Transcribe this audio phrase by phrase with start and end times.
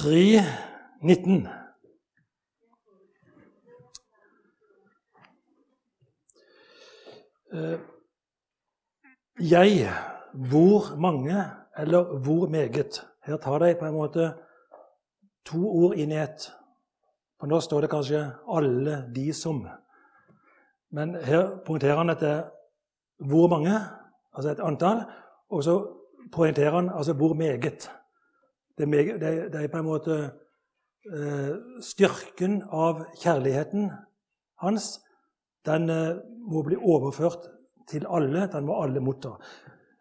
[0.00, 0.40] 3,
[1.02, 1.48] 19.
[7.52, 7.78] Eh,
[9.50, 9.92] jeg,
[10.32, 11.44] hvor mange,
[11.78, 13.06] eller hvor meget?
[13.26, 14.32] Her tar de på en måte
[15.44, 16.48] to ord inn i ett.
[17.40, 19.68] På nå står det kanskje 'alle de som'.
[20.90, 22.50] Men her poengterer han at det er
[23.18, 23.76] hvor mange,
[24.32, 25.04] altså et antall,
[25.50, 25.86] og så
[26.32, 27.99] poengterer han altså hvor meget.
[28.80, 29.20] Det er, meget,
[29.52, 30.14] det er på en måte
[31.12, 31.50] eh,
[31.84, 33.90] styrken av kjærligheten
[34.64, 34.86] hans.
[35.68, 36.16] Den eh,
[36.48, 37.44] må bli overført
[37.92, 38.46] til alle.
[38.48, 39.34] Den må alle motta.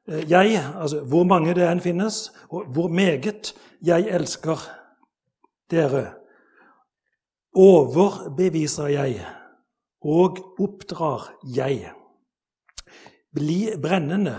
[0.07, 3.51] Eh, jeg, altså hvor mange det enn finnes, og hvor meget
[3.83, 4.63] jeg elsker
[5.71, 6.05] dere,
[7.51, 9.19] overbeviser jeg
[9.99, 11.91] og oppdrar jeg.
[13.35, 14.37] Bli brennende.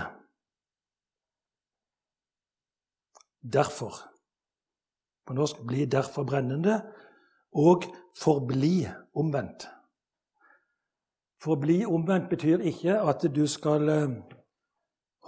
[3.45, 4.10] Derfor.
[5.31, 6.81] På norsk bli derfor brennende
[7.55, 7.85] og
[8.19, 9.69] forbli omvendt.
[11.39, 14.17] Forbli omvendt betyr ikke at du skal eh,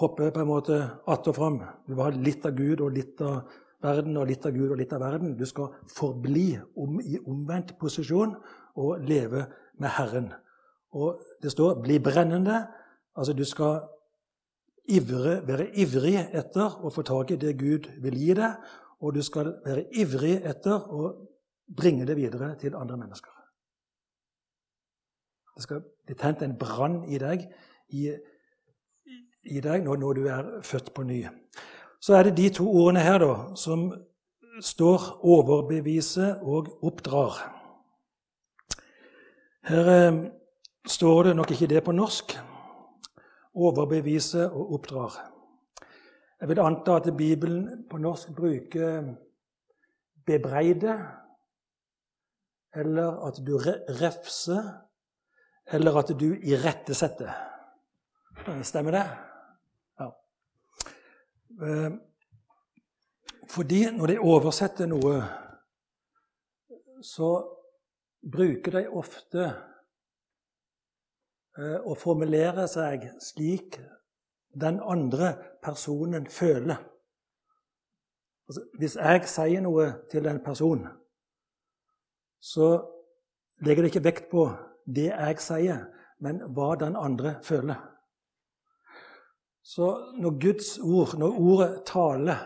[0.02, 1.58] hoppe på en måte att og fram.
[1.86, 3.46] Du vil ha litt av Gud og litt av
[3.82, 5.36] verden og litt av Gud og litt av verden.
[5.38, 8.34] Du skal forbli om, i omvendt posisjon
[8.74, 9.46] og leve
[9.78, 10.32] med Herren.
[10.92, 12.66] Og det står 'bli brennende'.
[13.14, 13.80] Altså du skal
[14.88, 18.54] ivre, være ivrig etter å få tak i det Gud vil gi deg,
[19.02, 21.10] og du skal være ivrig etter å
[21.76, 23.32] bringe det videre til andre mennesker.
[25.56, 27.44] Det skal bli tent en brann i deg,
[27.92, 28.06] i,
[29.44, 31.24] i deg når, når, du er født på ny.
[32.00, 33.90] Så er det de to ordene her da, som
[34.60, 37.42] står 'overbevise' og 'oppdrar'.
[39.62, 40.30] Her eh,
[40.86, 42.38] står det nok ikke det på norsk.
[43.54, 45.31] 'Overbevise' og 'oppdrar'.
[46.42, 49.14] Jeg vil anta at Bibelen på norsk bruker
[50.26, 50.98] 'bebreide',
[52.74, 53.58] eller at du
[54.02, 54.62] refser
[55.66, 57.30] eller at du irettesetter.
[58.62, 59.06] Stemmer det?
[60.00, 60.08] Ja.
[61.66, 61.92] Eh,
[63.50, 65.22] fordi når de oversetter noe,
[67.02, 67.58] så
[68.32, 69.46] bruker de ofte
[71.58, 73.78] eh, å formulere seg slik
[74.60, 76.76] den andre personen føler.
[78.48, 80.86] Altså, hvis jeg sier noe til en person,
[82.42, 82.68] så
[83.62, 84.48] legger det ikke vekt på
[84.86, 85.84] det jeg sier,
[86.22, 87.78] men hva den andre føler.
[89.62, 92.40] Så når Guds ord, når ordet taler,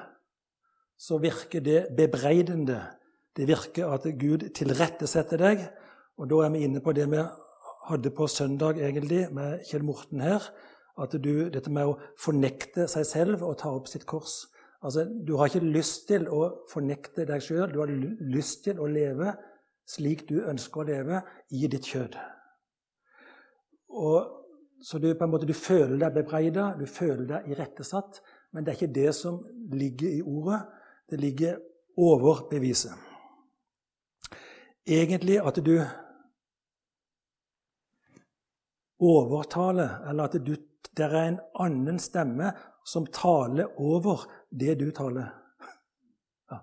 [0.98, 2.80] så virker det bebreidende.
[3.36, 5.64] Det virker at Gud tilrettesetter deg.
[6.16, 7.24] Og da er vi inne på det vi
[7.88, 10.44] hadde på søndag egentlig med Kjell Morten her.
[10.96, 14.46] At du, dette med å fornekte seg selv og ta opp sitt kors.
[14.82, 17.68] Altså, Du har ikke lyst til å fornekte deg sjøl.
[17.72, 19.34] Du har lyst til å leve
[19.86, 21.20] slik du ønsker å leve
[21.54, 22.16] i ditt kjød.
[23.96, 24.32] Og,
[24.82, 28.20] så du, på en måte, du føler deg bebreida, du føler deg irettesatt.
[28.52, 29.38] Men det er ikke det som
[29.72, 30.60] ligger i ordet.
[31.10, 31.60] Det ligger
[31.96, 32.92] over beviset.
[34.86, 35.76] Egentlig at du
[39.02, 40.54] overtaler, eller at du,
[40.96, 42.52] det er en annen stemme
[42.86, 45.32] som taler over det du taler.
[46.50, 46.60] Ja.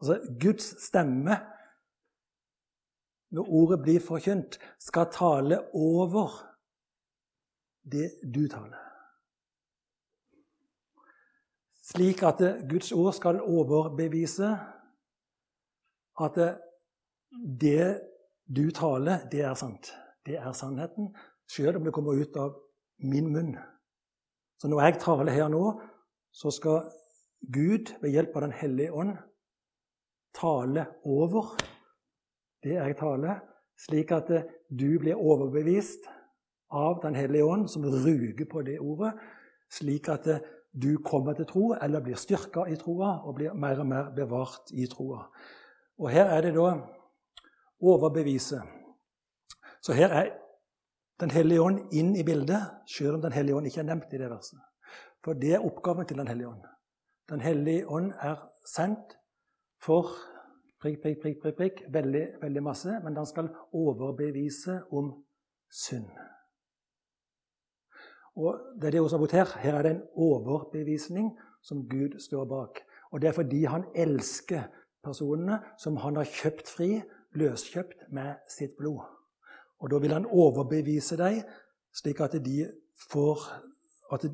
[0.00, 1.38] Altså Guds stemme
[3.30, 6.30] når ordet blir forkynt, skal tale over
[7.92, 8.78] det du taler.
[11.90, 14.50] Slik at Guds ord skal overbevise
[16.20, 16.38] at
[17.60, 18.00] det
[18.46, 19.92] du taler, det er sant.
[20.26, 21.14] Det er sannheten,
[21.50, 22.54] sjøl om det kommer ut av
[23.02, 23.56] min munn.
[24.60, 25.64] Så når jeg taler her nå,
[26.32, 26.90] så skal
[27.40, 29.16] Gud ved hjelp av Den hellige ånd
[30.36, 31.56] tale over
[32.62, 33.40] det jeg taler,
[33.80, 36.04] slik at eh, du blir overbevist
[36.70, 39.14] av Den hellige ånd, som ruger på det ordet,
[39.72, 43.80] slik at eh, du kommer til tro, eller blir styrka i troa og blir mer
[43.80, 45.24] og mer bevart i troa.
[45.98, 46.76] Og her er det da
[47.80, 48.62] overbeviset.
[49.82, 50.30] Så her er
[51.20, 54.18] Den hellige ånd inn i bildet, selv om Den hellige ånd ikke er nevnt i
[54.18, 54.58] det verset.
[55.24, 56.62] For det er oppgaven til Den hellige ånd.
[57.28, 59.16] Den hellige ånd er sendt
[59.82, 60.08] for
[60.80, 65.12] prikk, prikk, prikk, prikk, prikk, veldig, veldig masse, men han skal overbevise om
[65.70, 66.08] synd.
[68.36, 69.58] Og det er det som har her.
[69.60, 72.80] Her er det en overbevisning som Gud står bak.
[73.12, 74.62] Og det er fordi han elsker
[75.04, 77.02] personene som han har kjøpt fri,
[77.34, 79.19] løskjøpt med sitt blod.
[79.80, 81.42] Og da vil han overbevise deg,
[81.96, 82.64] slik at de,
[83.10, 83.44] får,
[84.12, 84.26] at,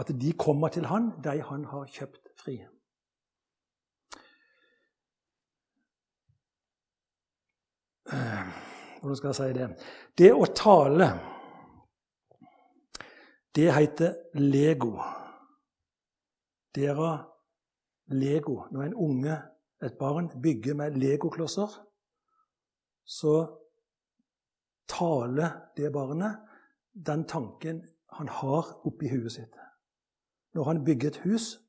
[0.00, 2.58] at de kommer til han, de han har kjøpt fri.
[8.12, 8.42] Eh,
[9.00, 9.70] hvordan skal jeg si det?
[10.18, 11.08] Det å tale,
[13.56, 14.92] det heter lego.
[16.76, 17.12] Dere
[18.12, 18.64] lego.
[18.70, 19.38] Når en unge,
[19.82, 21.72] et barn, bygger med legoklosser,
[23.04, 23.34] så
[24.88, 26.36] taler det barnet
[27.06, 29.56] den tanken han har oppi huet sitt.
[30.54, 31.60] Når han bygger et hus,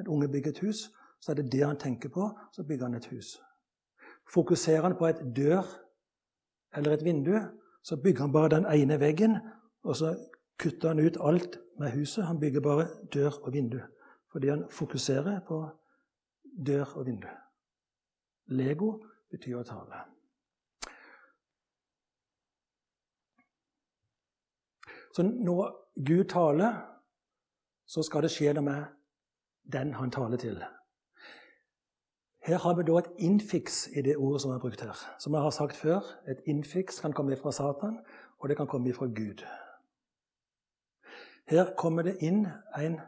[0.00, 2.30] en unge bygger et hus, så er det det han tenker på.
[2.52, 3.40] Så bygger han et hus.
[4.32, 5.64] Fokuserer han på et dør
[6.76, 7.34] eller et vindu,
[7.82, 9.38] så bygger han bare den ene veggen,
[9.82, 10.14] og så
[10.58, 12.24] kutter han ut alt med huset.
[12.24, 13.80] Han bygger bare dør og vindu
[14.32, 15.68] fordi han fokuserer på
[16.66, 17.28] dør og vindu.
[18.46, 18.90] Lego
[19.30, 20.02] betyr å tale.
[25.18, 26.74] Så når Gud taler,
[27.86, 28.84] så skal det skje noe med
[29.66, 30.60] den han taler til.
[32.46, 34.94] Her har vi da et infiks i det ordet som er brukt her.
[35.18, 37.98] Som jeg har sagt før, et infiks kan komme fra Satan,
[38.38, 39.42] og det kan komme fra Gud.
[41.50, 42.46] Her kommer det inn
[42.78, 43.00] en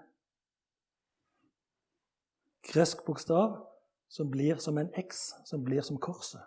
[2.73, 3.61] gresk bokstav
[4.11, 6.43] som blir som en X, som blir som korset.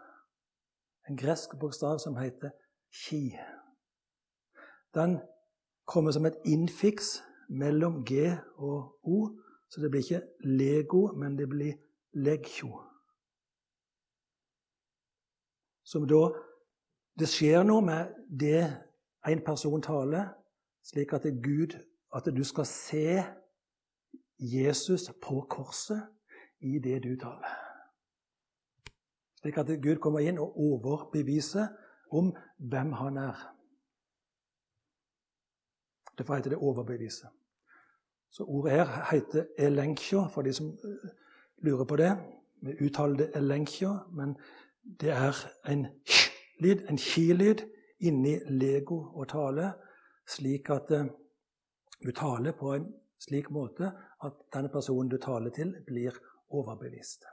[1.07, 2.51] En gresk bokstav som heter
[2.91, 3.39] chi.
[4.93, 5.21] Den
[5.85, 9.29] kommer som et infiks mellom G og O,
[9.69, 11.73] så det blir ikke Lego, men det blir
[12.13, 12.79] legkjo.
[15.83, 16.29] Som da
[17.19, 18.73] Det skjer noe med det
[19.29, 20.31] en person taler,
[20.81, 21.75] slik at det er Gud
[22.15, 23.23] At du skal se
[24.39, 26.01] Jesus på korset
[26.59, 27.53] i det du taler.
[29.41, 31.67] Slik at Gud kommer inn og overbeviser
[32.11, 33.52] om hvem han er.
[36.17, 37.27] Derfor heter det overbevise.
[38.29, 41.09] Så ordet her heter elenkjo, for de som eh,
[41.57, 42.17] lurer på det.
[42.61, 44.35] Vi uttaler det elenkjo, men
[45.01, 45.35] det er
[45.69, 45.87] en
[46.59, 47.65] lyd, en ki-lyd,
[47.99, 49.69] inni lego og tale,
[50.27, 51.05] slik at uh,
[52.03, 52.89] du taler på en
[53.19, 53.91] slik måte
[54.23, 56.17] at denne personen du taler til, blir
[56.51, 57.23] overbevist.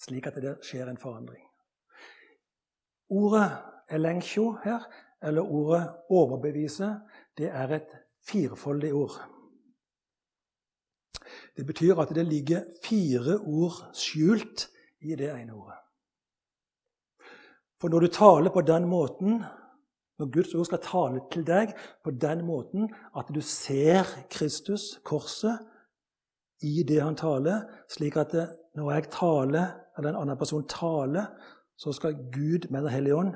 [0.00, 1.44] Slik at det skjer en forandring.
[3.10, 3.50] Ordet
[3.90, 4.84] elenkjo her,
[5.22, 6.92] eller ordet overbevise,
[7.38, 7.96] det er et
[8.28, 9.18] firefoldig ord.
[11.56, 14.68] Det betyr at det ligger fire ord skjult
[15.00, 15.78] i det ene ordet.
[17.80, 19.42] For når du taler på den måten,
[20.18, 21.74] når Guds ord skal tale til deg
[22.04, 25.58] på den måten at du ser Kristus, korset,
[26.62, 29.66] i det han taler, slik at det, når jeg taler,
[29.98, 31.28] eller en annen person taler,
[31.78, 33.34] så skal Gud med Den hellige ånd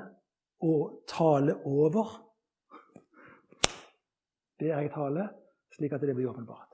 [1.07, 2.32] tale over
[4.63, 5.29] det jeg taler,
[5.75, 6.69] slik at det blir åpenbart.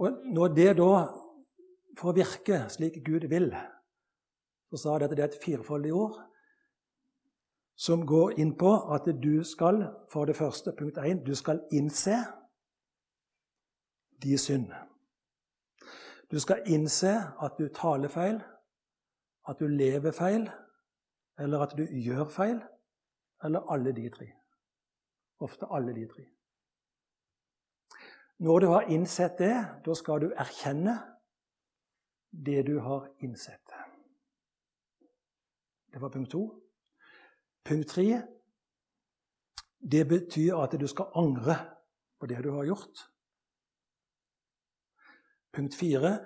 [0.00, 0.92] Og når det da
[1.98, 3.50] får virke slik Gud vil,
[4.70, 6.18] så sa jeg at det er et firefoldig ord
[7.80, 9.82] som går inn på at du skal,
[10.12, 12.18] for det første, punkt 1, du skal innse
[14.22, 14.68] de synd.
[16.30, 18.42] Du skal innse at du taler feil,
[19.48, 20.44] at du lever feil,
[21.40, 22.60] eller at du gjør feil,
[23.44, 24.28] eller alle de tre.
[25.40, 26.26] Ofte alle de tre.
[28.40, 29.54] Når du har innsett det,
[29.84, 30.96] da skal du erkjenne
[32.30, 33.72] det du har innsett.
[35.92, 36.44] Det var punkt to.
[37.64, 38.22] Punkt tre
[39.80, 41.56] det betyr at du skal angre
[42.20, 43.06] på det du har gjort.
[45.52, 46.18] Punkt fire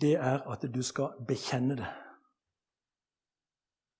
[0.00, 1.90] det er at du skal bekjenne det.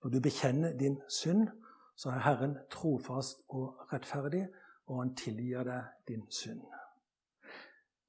[0.02, 1.48] Når du bekjenner din synd,
[1.96, 4.46] så er Herren trofast og rettferdig,
[4.88, 6.62] og han tilgir deg din synd.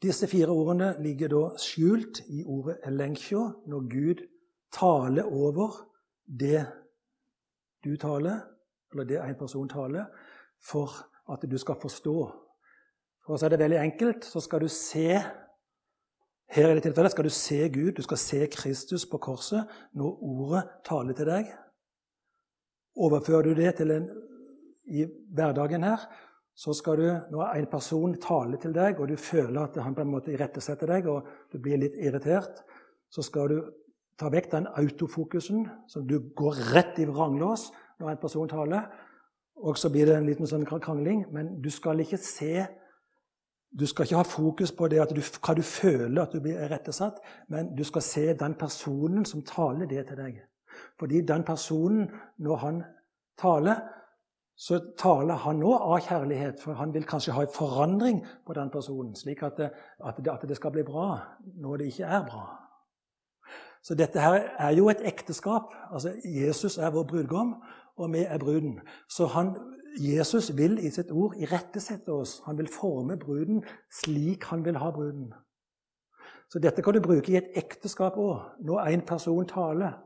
[0.04, 4.24] Disse fire ordene ligger da skjult i ordet elenkjo, når Gud
[4.74, 5.78] taler over
[6.26, 6.66] det
[7.84, 8.42] du taler,
[8.92, 10.10] eller det en person taler,
[10.64, 10.92] for
[11.32, 12.18] at du skal forstå.
[13.24, 15.08] For å si det veldig enkelt, så skal du se
[16.54, 20.20] her i det tilfellet skal du se Gud, du skal se Kristus på korset når
[20.22, 21.48] ordet taler til deg.
[23.00, 24.06] Overfører du det til en,
[24.86, 26.04] i hverdagen her,
[26.56, 30.04] så skal du, når en person taler til deg, og du føler at han på
[30.04, 32.62] en måte irettesetter deg, og du blir litt irritert,
[33.10, 33.58] så skal du
[34.20, 38.86] ta vekk den autofokusen, så du går rett i vranglås når en person taler.
[39.64, 41.26] Og så blir det en liten sånn krangling.
[41.32, 42.66] Men du skal ikke se
[43.74, 47.16] Du skal ikke ha fokus på det du, hva du føler at du blir irettesatt,
[47.50, 50.36] men du skal se den personen som taler det til deg.
[51.02, 52.84] Fordi den personen, når han
[53.42, 53.82] taler,
[54.56, 56.62] så taler han nå av kjærlighet.
[56.62, 59.72] For han vil kanskje ha en forandring på den personen, slik at det,
[60.06, 61.08] at det, at det skal bli bra
[61.58, 62.44] når det ikke er bra.
[63.84, 65.74] Så dette her er jo et ekteskap.
[65.92, 67.56] Altså, Jesus er vår brudgom,
[67.98, 68.80] og vi er bruden.
[69.10, 69.56] Så han,
[70.00, 72.42] Jesus vil i sitt ord irettesette oss.
[72.46, 75.34] Han vil forme bruden slik han vil ha bruden.
[76.50, 78.40] Så dette kan du bruke i et ekteskap òg.
[78.62, 80.00] Når en person taler,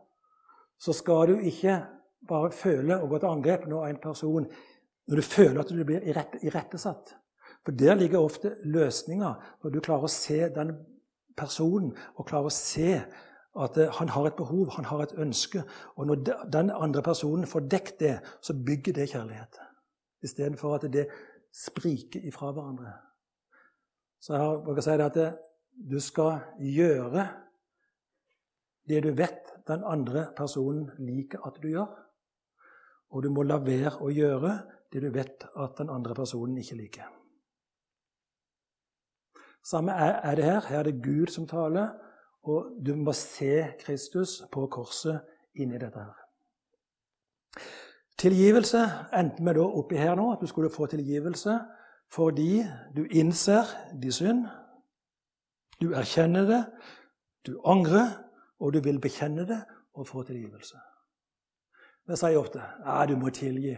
[0.80, 1.82] så skal du ikke
[2.28, 4.50] bare føle og gå til angrep når en person
[5.08, 6.04] når du føler at du blir
[6.44, 7.14] irettesatt.
[7.64, 10.74] For der ligger ofte løsninga, når du klarer å se den
[11.38, 12.92] personen og klarer å se
[13.58, 15.64] at eh, han har et behov, han har et ønske.
[15.96, 16.22] Og når
[16.54, 19.60] den andre personen får dekket det, så bygger det kjærlighet.
[20.24, 21.08] Istedenfor at det
[21.56, 22.94] spriker ifra hverandre.
[24.22, 25.38] Så jeg våger si at eh,
[25.92, 27.28] du skal gjøre
[28.88, 31.92] det du vet den andre personen liker at du gjør.
[33.10, 34.58] Og du må la være å gjøre
[34.94, 37.08] det du vet at den andre personen ikke liker.
[39.64, 40.62] Samme er det her.
[40.68, 41.90] Her er det Gud som taler,
[42.44, 45.20] og du må se Kristus på korset
[45.60, 46.16] inni dette her.
[48.18, 48.80] Tilgivelse
[49.14, 51.60] endte vi da oppi her nå, at du skulle få tilgivelse
[52.14, 52.64] fordi
[52.96, 53.68] du innser
[54.02, 54.46] de synd,
[55.82, 56.62] du erkjenner det,
[57.46, 58.14] du angrer,
[58.60, 59.60] og du vil bekjenne det
[59.94, 60.80] og få tilgivelse.
[62.08, 63.76] Vi sier ofte ja, du må tilgi.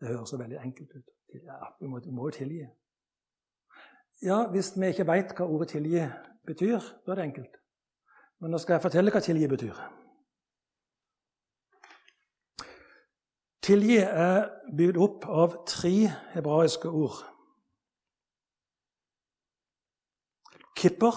[0.00, 1.08] Det høres så veldig enkelt ut.
[1.44, 2.66] Ja, du må, du må tilgi.
[4.22, 6.10] Ja, hvis vi ikke veit hva ordet 'tilgi'
[6.46, 7.56] betyr, da er det enkelt.
[8.40, 9.80] Men nå skal jeg fortelle hva 'tilgi' betyr.
[13.62, 17.24] Tilgi er bygd opp av tre hebraiske ord.
[20.76, 21.16] Kipper,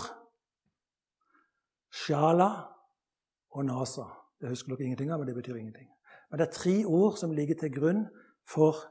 [1.91, 2.49] shala
[3.51, 4.22] og nasa.
[4.43, 5.87] Det husker dere ingenting av, men det betyr ingenting.
[6.29, 8.01] Men det er tre ord som ligger til grunn
[8.49, 8.83] for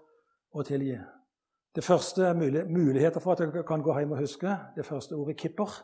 [0.56, 0.96] å tilgi.
[1.76, 4.56] Det første er muligheter for at dere kan gå hjem og huske.
[4.76, 5.82] Det første ordet 'kipper'.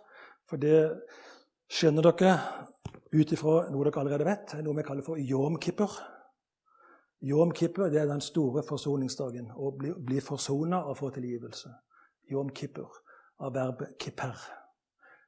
[0.49, 1.01] For det
[1.69, 2.39] skjønner dere
[3.13, 6.01] ut ifra noe dere allerede vet, noe vi kaller for Jomkipper
[7.23, 9.51] Yom kippur det er den store forsoningsdagen.
[9.51, 11.73] Å bli, bli forsona og få tilgivelse.
[12.31, 12.93] Yom kippur
[13.43, 14.68] av verbet 'kipper'.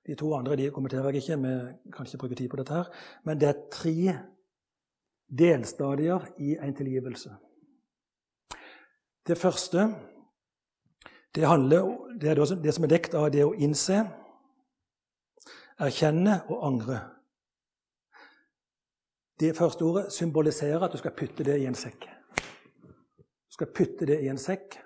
[0.06, 2.74] De to andre de kommenterer jeg ikke, vi kan ikke bruke tid på dette.
[2.74, 2.84] her.
[3.24, 4.18] Men det er tre
[5.38, 7.30] delstadier i en tilgivelse.
[9.26, 9.94] Det første
[11.34, 14.00] det, handler, det er det som er dekt av det å innse,
[15.80, 16.98] erkjenne og angre.
[19.40, 22.08] Det første ordet symboliserer at du skal putte det i en sekk.
[23.20, 24.76] Du skal putte det i en sekk,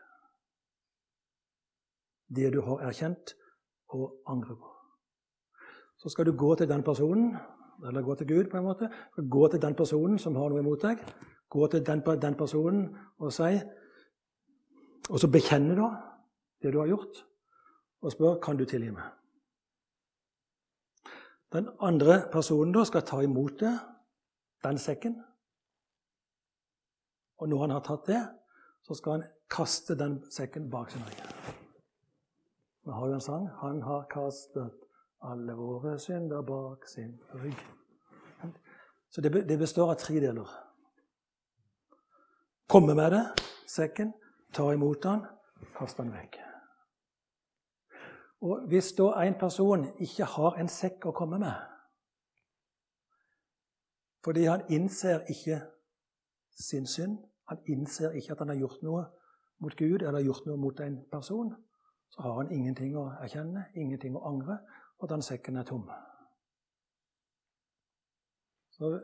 [2.35, 3.35] det du har erkjent
[3.95, 4.74] og angrer på.
[6.05, 7.37] Så skal du gå til den personen,
[7.87, 8.91] eller gå til Gud, på en måte.
[9.31, 11.01] Gå til den personen som har noe imot deg.
[11.49, 13.57] Gå til den, den personen og si
[15.11, 15.89] Og så bekjenne da
[16.63, 17.19] det du har gjort,
[18.01, 19.05] og spør kan du tilgi meg.
[21.53, 23.73] Den andre personen da skal ta imot det,
[24.65, 25.19] den sekken.
[27.37, 28.23] Og når han har tatt det,
[28.83, 31.53] så skal han kaste den sekken bak sin rygg.
[32.85, 34.84] Vi har jo en sang 'Han har kastet
[35.25, 37.59] alle våre synder bak sin rygg.
[39.11, 40.49] Så det, består av tre deler.
[42.69, 43.23] Komme med det,
[43.67, 44.13] sekken,
[44.53, 45.23] ta imot den,
[45.77, 46.41] kaste den vekk.
[48.45, 51.71] Og Hvis da en person ikke har en sekk å komme med
[54.25, 55.59] fordi han innser ikke
[56.57, 59.03] sin synd, han innser ikke at han har gjort noe
[59.61, 61.51] mot Gud eller gjort noe mot en person,
[62.09, 64.57] så har han ingenting å erkjenne, ingenting å angre,
[65.05, 65.85] og den sekken er tom.
[68.73, 69.01] Så,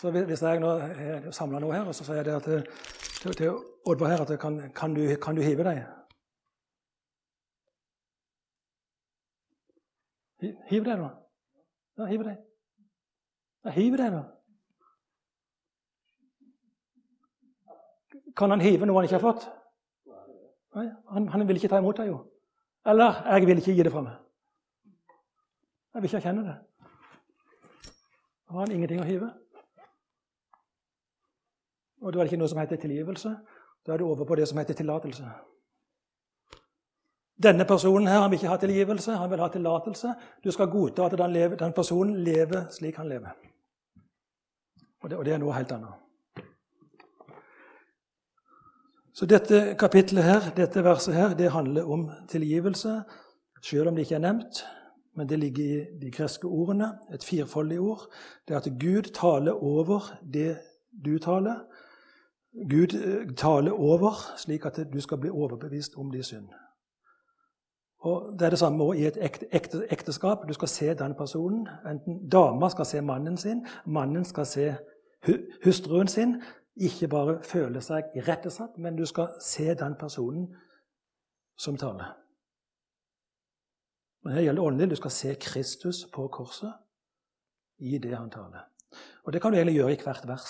[0.00, 0.70] så hvis jeg nå
[1.36, 2.62] samler noe her, og så sier jeg til,
[3.20, 3.50] til, til
[3.86, 5.82] Oddvar her at kan, kan, du, kan du hive deg?
[10.70, 11.10] Hiv deg, da.
[12.00, 12.40] Ja, hiv deg.
[13.64, 14.22] Ja, hiv deg, da.
[18.36, 19.44] Kan han hive noe han ikke har fått?
[20.78, 22.22] Nei, han, han vil ikke ta imot deg, jo.
[22.88, 24.29] Eller jeg vil ikke gi det fra meg.
[25.94, 26.56] Jeg vil ikke erkjenne det.
[28.46, 29.30] Da har han ingenting å hive.
[32.00, 33.32] Og da er det ikke noe som heter tilgivelse.
[33.86, 35.26] Da er du over på det som heter tillatelse.
[37.42, 40.14] Denne personen her, han vil ikke ha tilgivelse, han vil ha tillatelse.
[40.44, 43.34] Du skal godta at den, lever, den personen lever slik han lever.
[45.00, 45.94] Og det, og det, er noe helt annet.
[49.14, 53.00] Så dette kapitlet her, dette verset her, det handler om tilgivelse,
[53.62, 54.62] selv om det ikke er nevnt
[55.20, 58.12] men det ligger i de greske ordene, et firfoldig ord.
[58.48, 60.00] Det er at Gud taler over
[60.32, 60.56] det
[61.04, 61.58] du taler.
[62.70, 66.48] Gud eh, taler over slik at du skal bli overbevist om din synd.
[68.00, 70.48] Og Det er det samme også i et ekte, ekte, ekteskap.
[70.48, 71.68] Du skal se den personen.
[71.90, 74.74] Enten Dama skal se mannen sin, mannen skal se
[75.64, 76.42] hustruen sin.
[76.76, 80.48] Ikke bare føle seg irettesatt, men du skal se den personen
[81.58, 82.16] som taler.
[84.24, 84.90] Men det gjelder åndelig.
[84.90, 86.72] Du skal se Kristus på korset
[87.78, 88.66] i det han taler.
[89.24, 90.48] Og det kan du egentlig gjøre i hvert vers.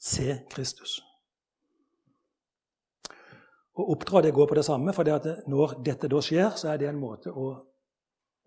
[0.00, 1.00] Se Kristus.
[3.74, 6.80] Og oppdra det går på det samme, for det når dette da skjer, så er
[6.80, 7.48] det en måte å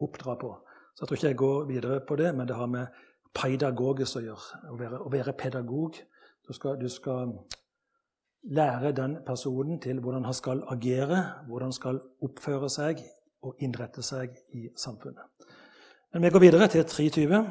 [0.03, 0.51] oppdra på.
[0.93, 4.23] Så jeg tror ikke jeg går videre på det, men det har med pedagogisk å
[4.27, 4.61] gjøre.
[4.69, 5.97] Å være, å være pedagog.
[6.47, 7.33] Du skal, du skal,
[8.43, 12.99] lære den personen til hvordan han skal agere, hvordan han skal oppføre seg
[13.43, 15.25] og innrette seg i samfunnet.
[16.13, 17.41] Men vi går videre til 23.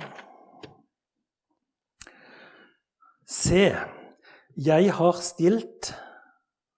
[3.32, 3.64] Se,
[4.56, 5.92] jeg har stilt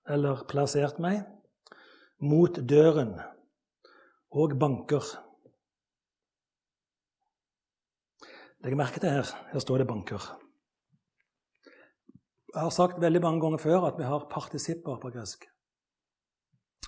[0.08, 1.22] eller plassert meg,
[2.20, 3.14] mot døren
[4.34, 5.04] og banker.
[8.64, 9.28] Legg merke til her.
[9.52, 10.30] Her står det 'banker'.
[12.54, 15.44] Jeg har sagt veldig mange ganger før at vi har partisipper på gresk.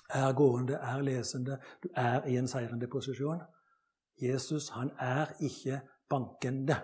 [0.09, 3.41] Er gående, er lesende, du er i en seirende posisjon.
[4.21, 6.75] Jesus han er ikke bankende.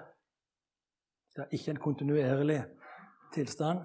[1.36, 2.64] Det er ikke en kontinuerlig
[3.34, 3.80] tilstand.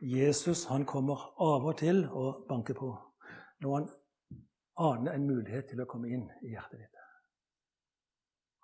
[0.00, 2.94] Jesus han kommer av og til og banker på
[3.60, 3.88] når han
[4.78, 6.98] aner en mulighet til å komme inn i hjertet ditt.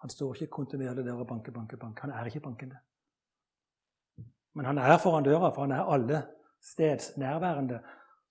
[0.04, 2.06] Han står ikke kontinuerlig der og banker, banker, banker.
[2.06, 2.78] Han er ikke bankende.
[4.54, 6.22] Men han er foran døra, for han er alle
[6.62, 7.80] steds nærværende.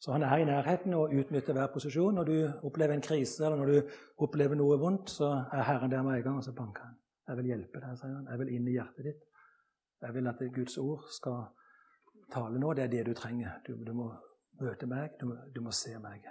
[0.03, 2.15] Så han er i nærheten og utnytter hver posisjon.
[2.15, 3.91] Når du opplever en krise eller når du
[4.25, 6.97] opplever noe vondt, så er Herren der med en gang, og så banker han.
[7.27, 8.27] 'Jeg vil hjelpe deg', sier han.
[8.27, 9.23] 'Jeg vil inn i hjertet ditt'.
[10.01, 11.37] Jeg vil at Guds ord skal
[12.33, 13.51] tale nå, det er det du trenger.
[13.67, 14.09] Du, du må
[14.59, 16.27] møte meg, du du må, se meg.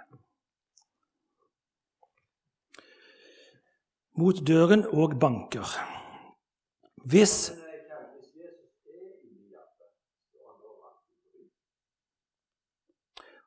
[4.17, 5.65] Mot døren og banker.
[7.05, 7.51] Hvis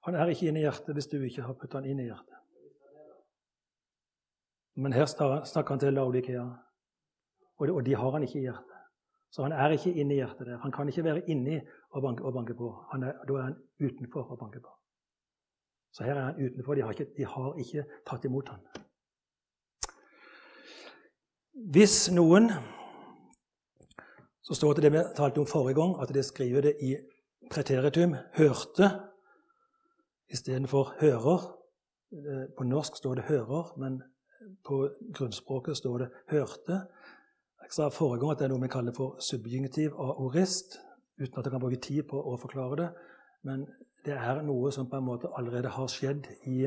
[0.07, 2.35] Han er ikke inne i hjertet hvis du ikke har puttet han inn i hjertet.
[4.77, 6.45] Men her snakker han til Laudikea,
[7.59, 8.77] og de har han ikke i hjertet.
[9.35, 10.61] Så han er ikke inne i hjertet der.
[10.63, 11.59] Han kan ikke være inni
[11.91, 12.69] og banke, og banke på.
[12.93, 14.71] Er, da er han utenfor og banke på.
[15.93, 16.75] Så her er han utenfor.
[16.75, 18.63] De har ikke, de har ikke tatt imot han.
[21.73, 22.51] Hvis noen
[24.47, 26.93] Så står det det vi talte om forrige gang, at det skriver det i
[27.51, 28.91] preteritum hørte
[30.33, 31.53] istedenfor hører.
[32.57, 34.03] På norsk står det 'hører', men
[34.65, 36.87] på grunnspråket står det 'hørte'.
[37.63, 40.79] Jeg sa forrige gang at det er noe vi kaller for subjunktiv aorist,
[41.19, 42.89] uten at jeg kan bruke tid på å forklare det.
[43.43, 43.67] Men
[44.05, 46.67] det er noe som på en måte allerede har skjedd i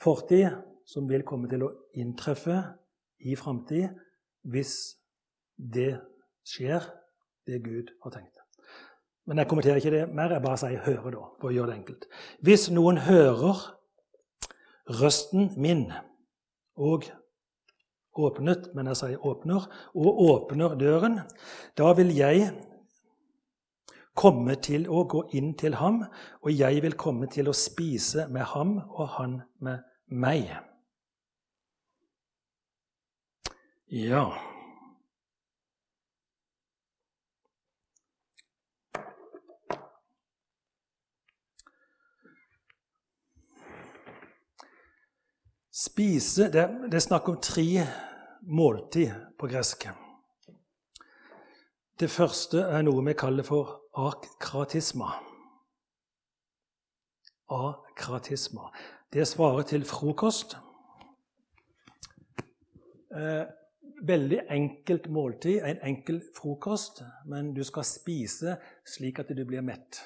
[0.00, 0.50] fortid,
[0.86, 2.58] som vil komme til å inntreffe
[3.20, 3.88] i framtid
[4.42, 4.74] hvis
[5.56, 6.00] det
[6.44, 6.84] skjer,
[7.46, 8.39] det Gud har tenkt.
[9.30, 10.32] Men jeg kommenterer ikke det mer.
[10.34, 12.06] Jeg bare sier 'høre', da, for å gjøre det enkelt.
[12.42, 13.60] Hvis noen hører
[14.90, 15.92] røsten min
[16.74, 17.06] og
[18.18, 21.20] åpnet, men jeg sier åpner, og åpner døren,
[21.78, 22.50] da vil jeg
[24.18, 26.02] komme til å gå inn til ham,
[26.42, 29.78] og jeg vil komme til å spise med ham og han med
[30.10, 30.50] meg.
[33.90, 34.49] Ja
[45.80, 47.86] Spise Det, det er snakk om tre
[48.42, 49.86] måltid på gresk.
[52.00, 55.08] Det første er noe vi kaller for akratisma.
[57.48, 58.68] Akratisma.
[59.12, 60.58] Det svarer til frokost.
[63.16, 63.44] Eh,
[64.04, 70.04] veldig enkelt måltid, en enkel frokost, men du skal spise slik at du blir mett.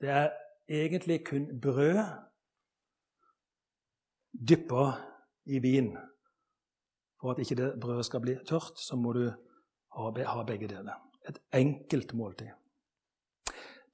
[0.00, 0.30] Det er
[0.70, 2.06] egentlig kun brød
[4.32, 4.92] dyppa
[5.44, 5.96] i vin.
[7.20, 9.26] For at ikke det brødet skal bli tørt, så må du
[9.92, 10.98] ha begge deler.
[11.28, 12.50] Et enkelt måltid.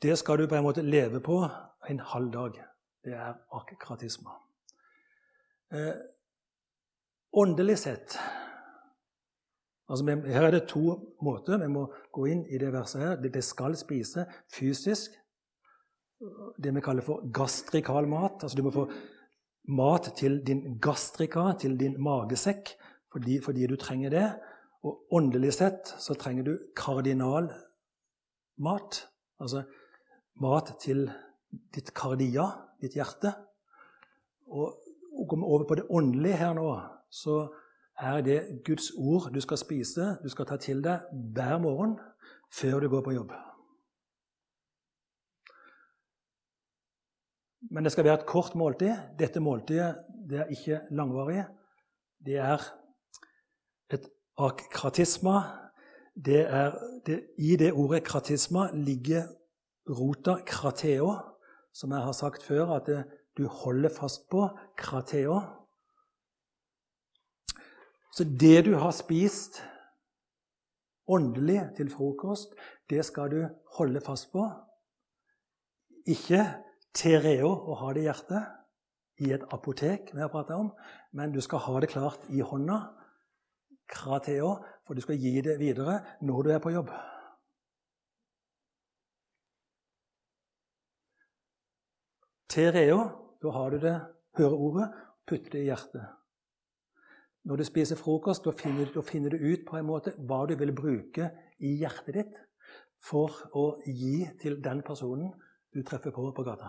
[0.03, 1.42] Det skal du på en måte leve på
[1.88, 2.53] en halv dag.
[3.05, 4.31] Det er akkratisme.
[5.72, 5.94] Eh,
[7.33, 8.16] åndelig sett
[9.88, 11.59] altså, Her er det to måter.
[11.59, 13.16] Vi må gå inn i det verset her.
[13.16, 15.11] Det skal spise fysisk.
[16.59, 18.42] Det vi kaller for gastrikal mat.
[18.42, 18.88] Altså, du må få
[19.68, 22.74] mat til din gastrika, til din magesekk,
[23.12, 24.26] fordi, fordi, du trenger det.
[24.83, 27.50] Og åndelig sett så trenger du kardinal
[28.59, 29.09] mat.
[29.40, 29.64] Altså
[30.40, 31.09] mat til
[31.74, 32.46] ditt kardia,
[32.81, 33.33] ditt hjerte.
[34.48, 34.78] Og
[35.18, 36.68] å komme over på det åndelige her nå,
[37.11, 37.48] så
[37.98, 41.96] er det Guds ord du skal spise, du skal ta til deg hver morgen
[42.54, 43.35] før du går på jobb.
[47.70, 48.94] Men det skal være et kort måltid.
[49.18, 51.44] Dette måltidet det er ikke langvarig.
[52.24, 52.62] Det er
[53.92, 55.42] et akkratisma.
[56.24, 56.74] Det er,
[57.07, 59.28] det, I det ordet kratisma ligger
[59.88, 61.14] rota krateo,
[61.72, 63.04] som jeg har sagt før, at det,
[63.38, 65.40] du holder fast på krateo.
[68.12, 69.62] Så det du har spist
[71.09, 72.54] åndelig til frokost,
[72.90, 73.44] det skal du
[73.78, 74.48] holde fast på.
[76.07, 76.42] Ikke
[76.94, 78.55] tereo å ha det i hjertet,
[79.18, 80.70] i et apotek, vi har om,
[81.12, 82.79] men du skal ha det klart i hånda.
[83.88, 86.92] Krateo, for du skal gi det videre når du er på jobb.
[92.48, 93.01] Tereo,
[93.42, 93.96] da har du det,
[94.38, 94.87] hører ordet,
[95.27, 96.07] putter det i hjertet.
[97.48, 100.55] Når du spiser frokost, da finner, da finner, du ut på en måte hva du
[100.61, 101.31] vil bruke
[101.64, 102.38] i hjertet ditt
[103.05, 105.33] for å gi til den personen
[105.74, 106.68] du treffer på på gata.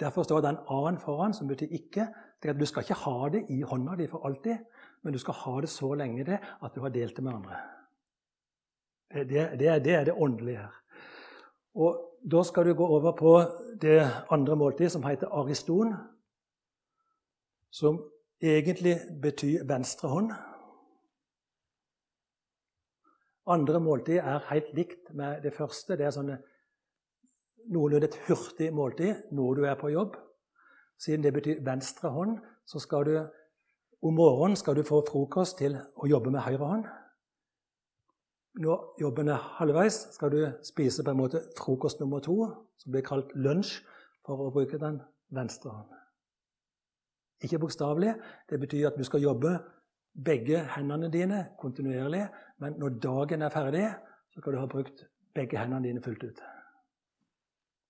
[0.00, 2.08] Derfor står det en annen foran, som betyr ikke.
[2.42, 4.56] At Du skal ikke ha det i hånda di for alltid,
[5.02, 7.56] men du skal ha det så lenge det at du har delt det med andre.
[9.14, 10.74] Det, det, det, er, det åndelige her.
[11.74, 13.40] Og Da skal du gå over på
[13.82, 15.94] det andre måltidet, som heter ariston
[17.70, 18.02] som
[18.42, 20.32] egentlig betyr venstre hånd.
[23.46, 25.96] Andre måltid er helt likt med det første.
[25.98, 26.38] Det er sånne,
[27.72, 30.16] noenlunde et hurtig måltid når du er på jobb.
[30.98, 33.16] Siden det betyr venstre hånd, så skal du
[34.02, 36.86] om morgenen skal du få frokost til å jobbe med høyre hånd.
[38.62, 42.36] Når jobben er halvveis, skal du spise på en måte frokost nummer to,
[42.82, 43.78] som blir kalt lunsj,
[44.26, 45.00] for å bruke den
[45.34, 45.98] venstre hånden.
[47.42, 48.12] Ikke bokstavelig.
[48.50, 49.56] Det betyr at du skal jobbe
[50.12, 52.26] begge hendene dine kontinuerlig.
[52.58, 53.86] Men når dagen er ferdig,
[54.32, 56.42] så skal du ha brukt begge hendene dine fullt ut.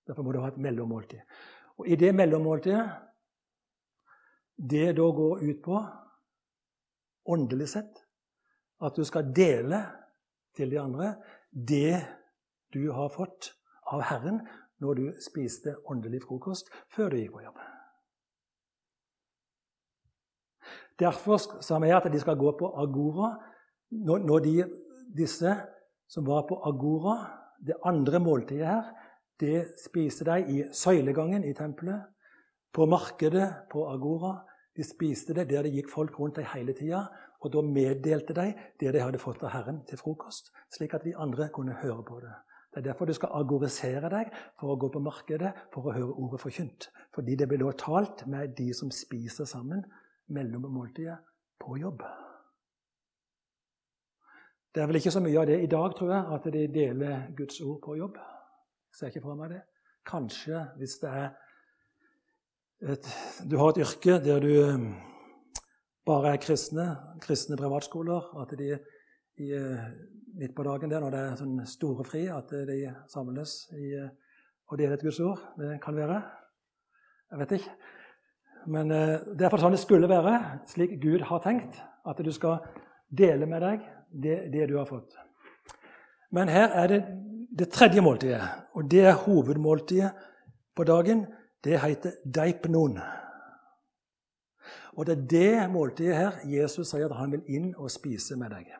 [0.07, 1.19] Derfor må du ha et mellommåltid.
[1.79, 2.85] Og i det mellommåltidet
[4.69, 5.77] Det da går ut på,
[7.25, 8.03] åndelig sett,
[8.85, 9.79] at du skal dele
[10.55, 11.15] til de andre
[11.49, 12.03] det
[12.73, 13.49] du har fått
[13.91, 14.43] av Herren
[14.77, 17.57] når du spiste åndelig frokost før du gikk på jobb.
[20.99, 23.33] Derfor sa vi at de skal gå på Agora.
[23.91, 24.55] Når de,
[25.17, 25.55] disse
[26.07, 27.17] som var på Agora,
[27.65, 28.91] det andre måltidet her,
[29.39, 32.01] det spiste de i søylegangen i tempelet,
[32.73, 34.37] på markedet på Agora.
[34.77, 37.05] De spiste det der det gikk folk rundt dem hele tida.
[37.43, 41.15] Og da meddelte de det de hadde fått av Herren til frokost, slik at de
[41.17, 42.31] andre kunne høre på det.
[42.73, 46.15] Det er derfor du skal agorisere deg for å gå på markedet for å høre
[46.23, 46.87] ordet forkynt.
[47.13, 49.83] Fordi det blir da talt med de som spiser sammen
[50.27, 51.17] mellommåltidet
[51.59, 52.03] på jobb.
[54.73, 57.27] Det er vel ikke så mye av det i dag, tror jeg, at de deler
[57.37, 58.15] Guds ord på jobb.
[58.17, 59.61] Jeg ser ikke for meg det.
[60.09, 61.27] Kanskje hvis det er
[62.83, 63.05] et,
[63.49, 64.87] Du har et yrke der du um,
[66.05, 66.87] bare er kristne,
[67.21, 68.73] kristne privatskoler, at de
[69.37, 69.85] i, uh,
[70.39, 72.79] midt på dagen der, når det er sånn store fri, at de
[73.13, 74.09] samles i, uh,
[74.67, 75.39] og deler et Guds ord.
[75.59, 76.17] Det kan være.
[77.31, 77.77] Jeg vet ikke.
[78.67, 80.37] Men eh, det er for sånn det skulle være,
[80.71, 81.79] slik Gud har tenkt.
[82.07, 82.63] At du skal
[83.11, 85.15] dele med deg det, det du har fått.
[86.33, 87.01] Men her er det
[87.53, 88.41] det tredje måltidet,
[88.73, 90.09] og det er hovedmåltidet
[90.75, 91.27] på dagen.
[91.63, 92.97] Det heter deipnon.
[94.97, 98.51] Og det er det måltidet her Jesus sier at han vil inn og spise med
[98.53, 98.73] deg.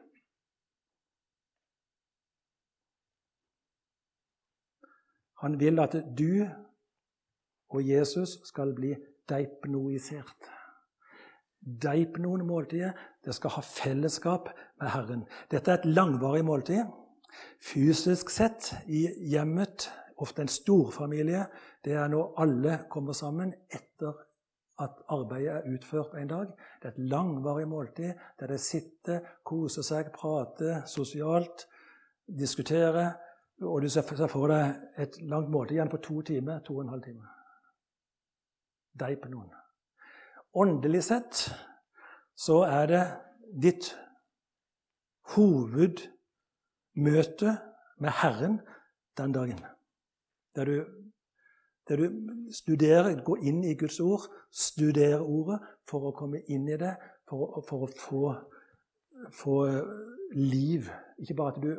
[5.43, 6.45] Han vil at du
[7.73, 8.93] og Jesus skal bli
[9.29, 10.49] deipnoisert.
[11.63, 12.93] Deipnoen måltidet,
[13.25, 14.49] det skal ha fellesskap
[14.81, 15.23] med Herren.
[15.51, 16.83] Dette er et langvarig måltid.
[17.63, 19.88] Fysisk sett i hjemmet,
[20.21, 21.45] ofte en storfamilie,
[21.86, 24.13] det er når alle kommer sammen etter
[24.83, 26.51] at arbeidet er utført en dag.
[26.81, 31.67] Det er et langvarig måltid der de sitter, koser seg, prater sosialt,
[32.27, 33.13] diskuterer.
[33.63, 36.93] Og du ser for deg et langt måltid igjen på to timer, to og en
[36.95, 37.42] halv time
[38.99, 39.51] deg på noen.
[40.53, 41.49] Åndelig sett
[42.38, 43.03] så er det
[43.63, 43.97] ditt
[45.34, 46.10] hovedmøte
[48.01, 48.60] med Herren
[49.17, 49.60] den dagen.
[50.56, 50.86] Der du,
[51.88, 52.10] der du
[52.53, 56.95] studerer, går inn i Guds ord, studerer ordet for å komme inn i det,
[57.29, 58.36] for, for å få,
[59.34, 59.58] få
[60.36, 60.89] liv.
[61.17, 61.71] Ikke bare at du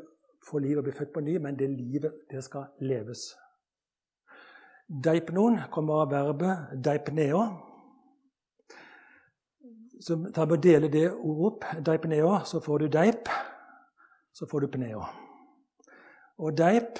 [0.48, 3.34] får liv og blir født på ny, men det livet det skal leves.
[4.88, 7.44] Deipnon kommer av verbet deipneo.
[10.00, 11.64] Så ta og dele det ordet opp.
[11.86, 13.28] Deipneo, så får du deip.
[14.34, 15.04] Så får du pneo.
[16.38, 16.98] Og deip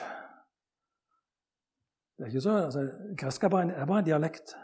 [2.14, 4.57] det er ikke så, altså, Gresk er bare, en, er bare en dialekt.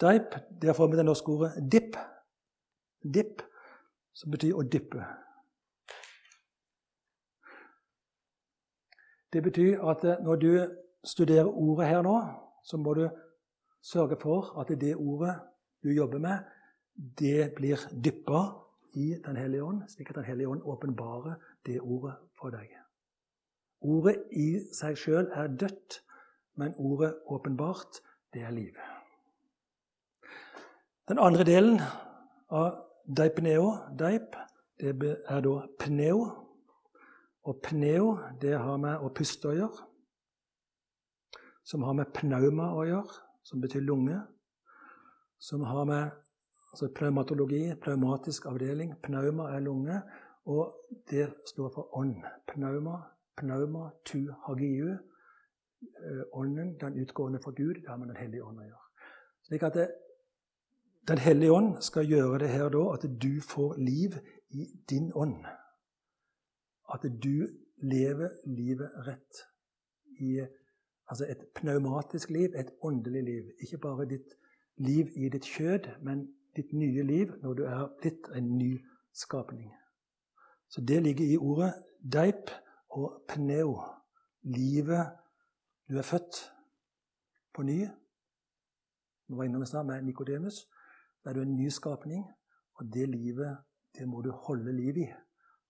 [0.00, 1.96] Deip det har formet det norske ordet dipp.
[3.14, 3.42] Dipp,
[4.14, 5.04] som betyr å dyppe.
[9.32, 10.50] Det betyr at eh, når du
[11.04, 12.16] studerer ordet her nå,
[12.64, 13.08] så må du
[13.82, 15.36] sørge for at det ordet
[15.82, 16.38] du jobber med,
[17.18, 18.40] det blir dyppa
[18.94, 21.34] i Den hellige ånd, slik at Den hellige ånd åpenbarer
[21.66, 22.68] det ordet for deg.
[23.80, 26.00] Ordet i seg sjøl er dødt,
[26.58, 28.00] men ordet åpenbart,
[28.34, 28.74] det er liv.
[31.08, 31.78] Den andre delen
[32.50, 32.74] av
[33.06, 34.34] deipneo, deip,
[34.80, 36.24] det er da pneo.
[37.48, 39.87] Og pneo, det har med å puste å gjøre.
[41.68, 44.22] Som har med pnauma å gjøre, som betyr lunge.
[45.38, 46.14] Som har med
[46.72, 48.94] altså pneumatologi, pneumatisk avdeling.
[49.04, 50.00] Pnauma er lunge,
[50.48, 52.24] og det står for ånd.
[52.48, 53.02] Pnauma,
[53.36, 54.96] pnauma, tu hagiu.
[55.78, 58.86] Eh, ånden, den utgående fra Gud, det har med Den hellige ånd å gjøre.
[59.46, 59.88] Slik at det,
[61.08, 64.18] Den hellige ånd skal gjøre det her da, at du får liv
[64.50, 65.46] i din ånd.
[66.92, 67.48] At du
[67.80, 69.44] lever livet rett.
[70.20, 70.42] I,
[71.08, 73.50] altså et pneumatisk liv, et åndelig liv.
[73.60, 74.36] Ikke bare ditt
[74.76, 78.78] liv i ditt kjød, men ditt nye liv når du er blitt en ny
[79.12, 79.72] skapning.
[80.68, 81.72] Så det ligger i ordet
[82.12, 82.50] deip
[82.90, 83.80] og pneo.
[84.42, 85.06] Livet
[85.88, 86.52] du er født
[87.54, 87.86] på ny.
[89.28, 90.68] Nå var innom i med Nikodemus.
[91.24, 92.24] Da er du en ny skapning,
[92.74, 93.56] og det livet
[93.98, 95.08] det må du holde liv i.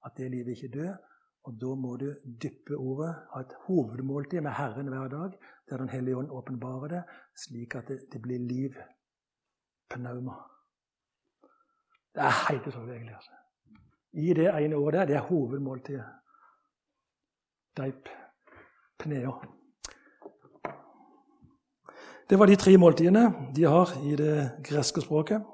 [0.05, 0.97] At det livet ikke dør.
[1.49, 2.11] Og da må du
[2.43, 5.33] dyppe ordet, ha et hovedmåltid med Herren hver dag,
[5.71, 7.03] der Den hellige ånd åpenbarer det,
[7.37, 8.77] slik at det, det blir liv.
[9.89, 10.35] Pnauma.
[12.15, 13.15] Det er helt utrolig, egentlig.
[13.15, 13.31] altså.
[14.13, 16.05] I det ene ordet der, det er hovedmåltidet.
[17.77, 18.09] Deip.
[18.99, 19.33] Pneo.
[22.31, 25.45] Det var de tre måltidene de har i det greske språket.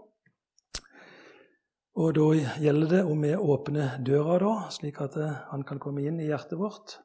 [1.95, 2.25] Og da
[2.59, 5.15] gjelder det om vi åpner døra, da, slik at
[5.53, 6.97] han kan komme inn i hjertet vårt.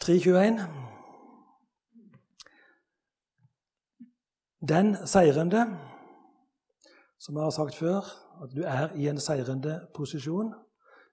[0.00, 0.62] 321.
[4.68, 5.66] Den seirende,
[7.20, 8.08] som jeg har sagt før,
[8.42, 10.54] at du er i en seirende posisjon.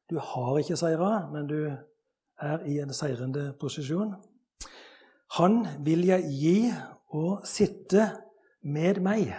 [0.10, 1.60] Du har ikke seira, men du
[2.40, 4.16] er i en seirende posisjon.
[5.36, 6.58] Han vil jeg gi
[7.12, 8.08] å sitte
[8.64, 9.36] med meg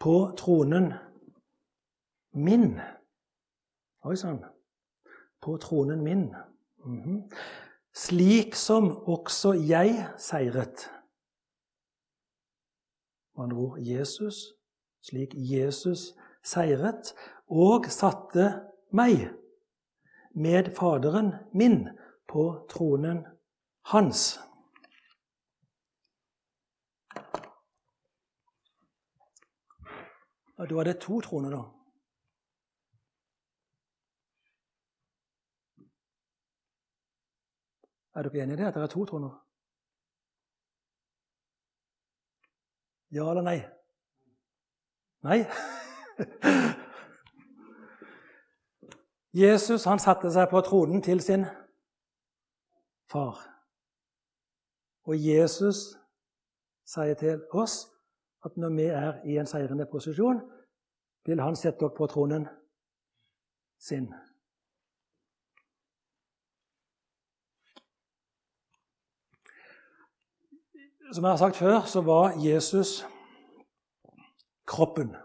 [0.00, 0.92] på tronen
[2.32, 2.80] min.
[4.04, 4.44] Oi sann.
[5.40, 6.34] På tronen min.
[6.84, 7.32] Mm -hmm.
[7.94, 10.90] Slik som også jeg seiret.
[13.36, 14.34] Med andre ord Jesus,
[15.02, 17.14] slik Jesus seiret,
[17.46, 19.30] og satte meg
[20.34, 21.88] med Faderen min
[22.28, 23.26] på tronen
[23.84, 24.40] hans.
[30.60, 31.62] Og da er det to troner, da.
[38.14, 39.46] Er dere enige i det, at det er to troner?
[43.10, 43.60] Ja eller nei?
[45.22, 45.38] Nei?
[49.42, 51.46] Jesus han satte seg på tronen til sin
[53.08, 53.40] far.
[55.08, 55.96] Og Jesus
[56.84, 57.89] sier til oss
[58.44, 60.40] at når vi er i en seirende posisjon,
[61.26, 62.48] vil han sette dere på tronen
[63.80, 64.08] sin.
[71.12, 73.00] Som jeg har sagt før, så var Jesus
[74.66, 75.16] kroppen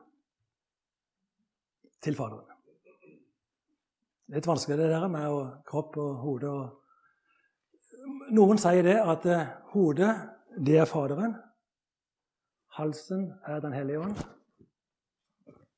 [2.01, 2.49] til Faderen.
[4.33, 6.53] Litt vanskelig det der med kropp og hode.
[8.33, 10.09] Noen sier det at eh, hodet,
[10.57, 11.35] det er Faderen.
[12.75, 14.17] Halsen er Den hellige ånd,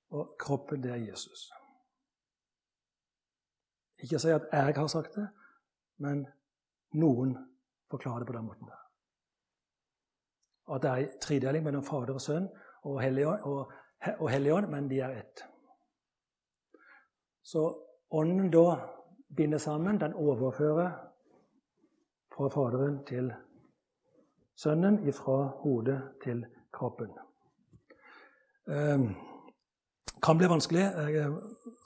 [0.10, 1.52] og kroppen, det er Jesus.
[4.04, 5.28] Ikke si at jeg har sagt det,
[5.98, 6.28] men
[6.94, 7.36] noen
[7.92, 8.68] forklarer det på den måten.
[8.68, 8.84] der.
[10.76, 12.50] At det er en tredeling mellom Fader og Sønn
[12.84, 12.96] og
[14.20, 15.44] og Helligånd, men de er ett.
[17.42, 18.76] Så Ånden da
[19.38, 20.92] binder sammen, den overfører
[22.36, 23.34] fra Faderen til
[24.56, 26.46] Sønnen, fra hodet til
[26.78, 27.12] kroppen.
[28.68, 30.86] Det kan bli vanskelig.
[30.86, 31.28] Jeg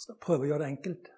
[0.01, 1.11] skal prøve å gjøre det enkelt.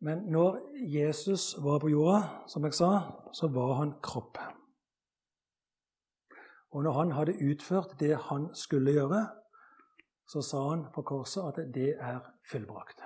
[0.00, 2.90] Men når Jesus var på jorda, som jeg sa,
[3.34, 4.38] så var han kropp.
[6.70, 9.24] Og når han hadde utført det han skulle gjøre,
[10.28, 13.00] så sa han på korset at det er fullbrakt.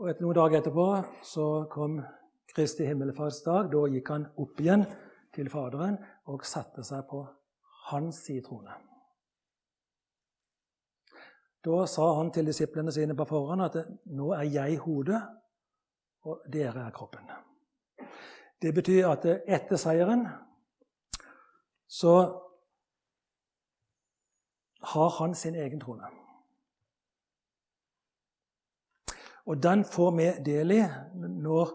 [0.00, 0.86] Og etter Noen dager etterpå
[1.28, 1.98] så kom
[2.50, 3.68] Kristi himmelfartsdag.
[3.70, 4.86] Da gikk han opp igjen
[5.36, 6.00] til Faderen
[6.32, 7.20] og satte seg på
[7.90, 8.74] hans trone.
[11.64, 13.76] Da sa han til disiplene sine på forhånd at
[14.06, 15.20] nå er jeg hodet,
[16.24, 17.28] og dere er kroppen.
[18.62, 20.26] Det betyr at etter seieren
[21.88, 22.14] så
[24.92, 26.08] har han sin egen trone.
[29.46, 30.82] Og den får vi del i
[31.18, 31.72] når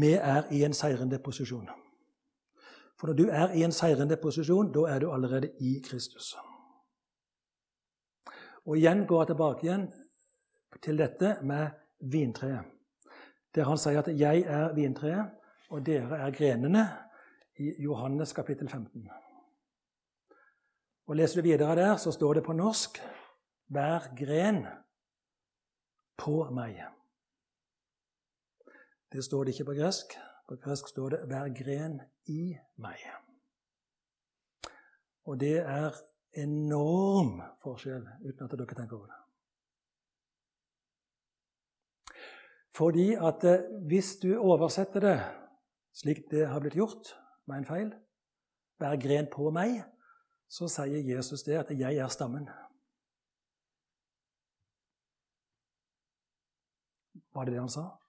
[0.00, 1.68] vi er i en seirende posisjon.
[3.02, 6.36] For når du er i en seirende posisjon, da er du allerede i Kristus.
[8.62, 9.88] Og igjen går jeg tilbake igjen
[10.86, 11.74] til dette med
[12.12, 12.62] vintreet.
[13.54, 15.34] Der han sier at 'jeg er vintreet,
[15.70, 16.86] og dere er grenene'
[17.58, 19.10] i Johannes kapittel 15.
[21.06, 22.98] Og Leser du videre der, så står det på norsk
[23.68, 24.66] 'Vær gren
[26.18, 26.86] på meg'.
[29.12, 30.31] Det står det ikke på gresk.
[30.52, 33.12] På gresk står det 'vær gren i meg'.
[35.24, 35.94] Og det er
[36.36, 39.20] enorm forskjell, uten at dere tenker over det.
[42.76, 45.20] Fordi at eh, hvis du oversetter det
[45.92, 47.94] slik det har blitt gjort, med en feil
[48.78, 49.84] 'vær gren på meg',
[50.48, 52.48] så sier Jesus det at 'jeg er stammen'.
[57.34, 58.01] Var det det han sa?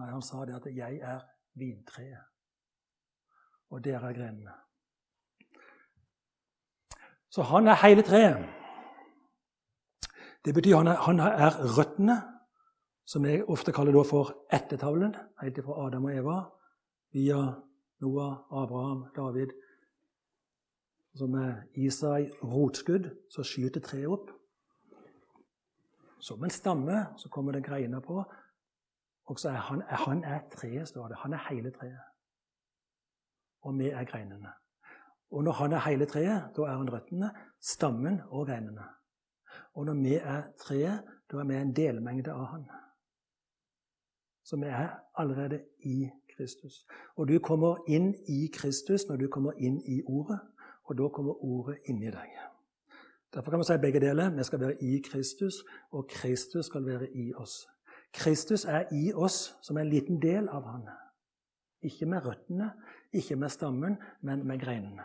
[0.00, 1.20] Nei, han sa det at 'jeg er
[1.54, 2.24] vintreet',
[3.70, 4.52] og dere er grenene.
[7.30, 8.48] Så han er hele treet.
[10.44, 12.16] Det betyr han er, han er røttene,
[13.04, 16.38] som jeg ofte kaller for ettertavlen, helt fra Adam og Eva,
[17.12, 17.54] via
[18.00, 19.50] Noah, Abraham, David.
[21.14, 24.30] Så med Isai rotskudd så skyter treet opp.
[26.20, 28.24] Som en stamme så kommer det greiner på,
[29.26, 31.16] og så er han, han er treet, står det.
[31.16, 32.00] Han er hele treet.
[33.62, 34.52] Og vi er greinene.
[35.30, 37.30] Og når han er hele treet, da er han røttene,
[37.60, 38.84] stammen og greinene.
[39.74, 42.64] Og når vi er treet, da er vi en delmengde av han.
[44.44, 46.86] Så vi er allerede i Kristus.
[47.16, 50.40] Og du kommer inn i Kristus når du kommer inn i Ordet,
[50.84, 52.32] og da kommer Ordet inn i deg.
[53.34, 54.30] Derfor kan vi si begge deler.
[54.34, 55.54] Vi skal være i Kristus,
[55.90, 57.68] og Kristus skal være i oss.
[58.12, 60.88] Kristus er i oss som en liten del av han.
[61.82, 62.72] Ikke med røttene,
[63.12, 65.04] ikke med stammen, men med greinene.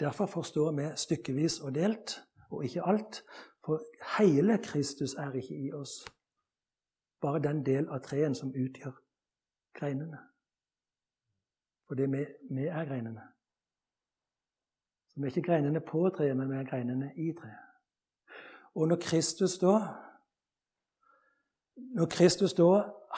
[0.00, 3.24] Derfor forstår vi stykkevis og delt, og ikke alt.
[3.64, 3.82] For
[4.18, 6.04] hele Kristus er ikke i oss.
[7.20, 8.96] Bare den del av treen som utgjør
[9.74, 10.18] greinene.
[11.88, 13.22] Fordi vi, vi er greinene.
[15.08, 17.62] Så vi er ikke greinene på treet, men vi er greinene i treet.
[18.74, 19.78] Og når Kristus da
[21.76, 22.70] når Kristus da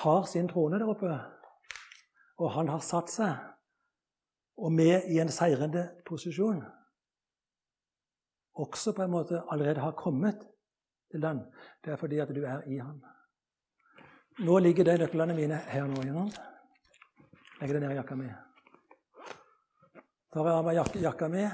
[0.03, 1.13] har sin trone der oppe,
[2.39, 3.37] og han har satt seg,
[4.59, 6.65] og vi i en seirende posisjon
[8.59, 10.43] også på en måte allerede har kommet
[11.11, 11.45] til den,
[11.85, 12.99] det er fordi at du er i ham.
[14.39, 16.03] Nå ligger de nøklene mine her nå.
[16.03, 16.29] Gjennom.
[17.61, 18.29] Legger det ned i jakka mi.
[20.35, 21.47] Tar jeg av meg jak jakka mi,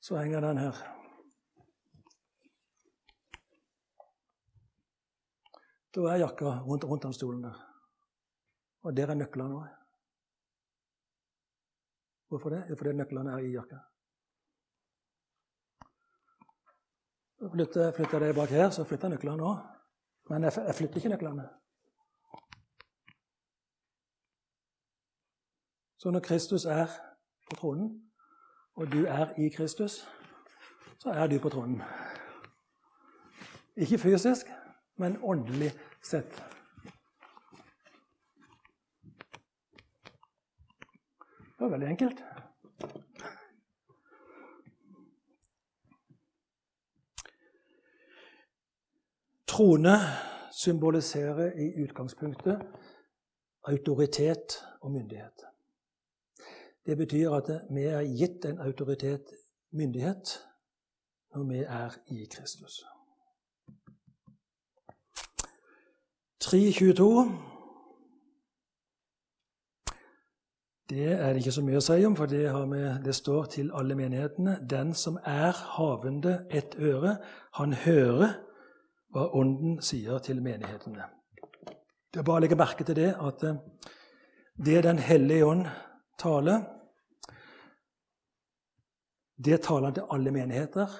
[0.00, 1.01] så henger den her.
[5.94, 7.56] Da er jakka rundt, rundt den stolen der.
[8.82, 9.66] Og der er nøklene òg.
[12.28, 12.62] Hvorfor det?
[12.70, 13.78] Jo, fordi nøklene er i jakka.
[17.52, 19.58] Flytter, flytter jeg bak her, så flytter jeg nøklene òg.
[20.30, 21.48] Men jeg, jeg flytter ikke nøklene.
[25.98, 26.86] Så når Kristus er
[27.50, 28.10] på tronen,
[28.74, 30.08] og du er i Kristus,
[30.98, 31.82] så er du på tronen.
[33.76, 34.46] Ikke fysisk,
[34.96, 35.72] men åndelig
[36.02, 36.42] sett.
[41.58, 42.22] Det var veldig enkelt.
[49.48, 49.96] Trone
[50.52, 52.62] symboliserer i utgangspunktet
[53.64, 55.44] autoritet og myndighet.
[56.86, 59.30] Det betyr at vi er gitt en autoritet,
[59.70, 60.38] myndighet,
[61.34, 62.82] når vi er i Kristus.
[66.42, 67.32] 3.22
[70.88, 73.70] Det er det ikke så mye å si om, for det, vi, det står til
[73.78, 74.58] alle menighetene.
[74.68, 77.16] Den som er havende ett øre,
[77.56, 78.34] han hører
[79.12, 81.06] hva Ånden sier til menighetene.
[82.12, 83.62] Det er bare å legge merke til det at eh,
[84.66, 85.64] det Den hellige ånd
[86.20, 86.66] taler,
[89.38, 90.92] det taler han til alle menigheter.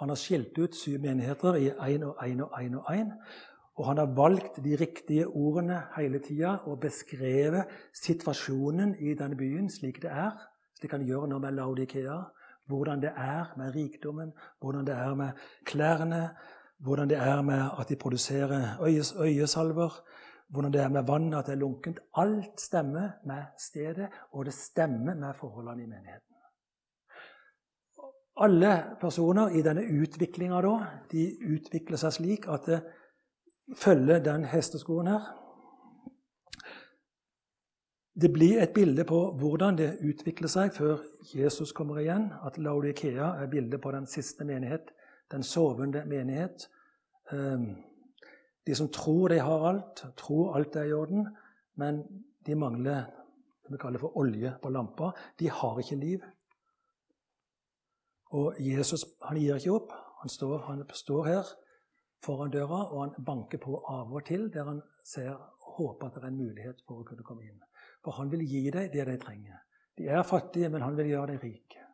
[0.00, 3.10] Han har skilt ut syv menigheter i én og én og én og én.
[3.80, 9.70] Og han har valgt de riktige ordene hele tida og beskrevet situasjonen i denne byen
[9.72, 10.34] slik det er,
[10.76, 12.18] slik han gjør nå med Laudikea.
[12.68, 16.20] Hvordan det er med rikdommen, hvordan det er med klærne,
[16.84, 19.96] hvordan det er med at de produserer øyes, øyesalver,
[20.48, 21.98] hvordan det er med vannet, at det er lunkent.
[22.16, 26.36] Alt stemmer med stedet, og det stemmer med forholdene i menigheten.
[28.36, 30.60] Alle personer i denne utviklinga
[31.12, 32.82] de utvikler seg slik at det
[33.76, 35.36] følger den hesteskoen her.
[38.20, 40.98] Det blir et bilde på hvordan det utvikler seg før
[41.34, 42.32] Jesus kommer igjen.
[42.44, 44.90] At Laudikea er bildet på den siste menighet,
[45.32, 46.66] den sovende menighet.
[47.32, 47.76] Ehm,
[48.66, 51.28] de som tror de har alt, tror alt er i orden,
[51.76, 52.02] men
[52.46, 53.06] de mangler
[53.64, 55.12] det vi kaller for olje på lampa.
[55.38, 56.20] De har ikke liv.
[58.30, 59.92] Og Jesus han gir ikke opp.
[60.20, 61.54] Han står, han står her
[62.24, 65.36] foran døra, og han banker på av og til der han ser,
[65.76, 67.60] håper at det er en mulighet for å kunne komme inn.
[68.04, 69.60] For han vil gi dem det de trenger.
[69.98, 71.86] De er fattige, men han vil gjøre dem rike.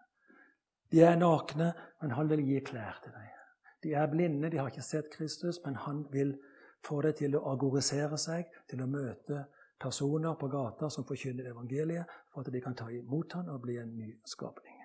[0.93, 1.73] De er nakne,
[2.03, 3.33] men han vil gi klær til dem.
[3.83, 6.37] De er blinde, de har ikke sett Kristus, men han vil
[6.87, 9.45] få dem til å agorisere seg, til å møte
[9.81, 13.79] personer på gata som forkynner evangeliet, for at de kan ta imot ham og bli
[13.83, 14.79] en ny skapning.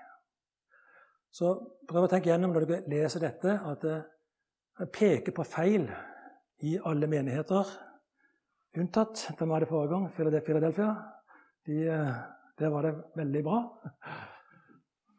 [1.32, 1.54] Så
[1.88, 3.86] prøv å tenke gjennom når du leser dette, at
[4.80, 5.88] det peker på feil
[6.66, 7.68] i alle menigheter,
[8.78, 10.06] unntatt den vi hadde forrige gang,
[10.46, 10.92] Philadelphia.
[11.66, 11.78] De,
[12.60, 13.60] der var det veldig bra.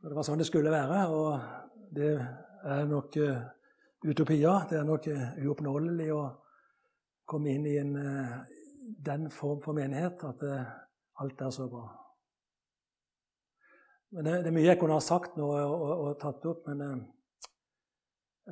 [0.02, 3.18] Det var sånn det skulle være, og det er nok
[4.02, 4.56] utopia.
[4.70, 5.08] Det er nok
[5.44, 6.22] uoppnåelig å
[7.28, 7.96] komme inn i en,
[8.98, 10.46] den form for menighet at
[11.22, 11.86] alt er så bra.
[14.12, 16.66] Men det, det, er mye jeg kunne ha sagt nå og, og, og tatt opp,
[16.68, 16.98] men eh,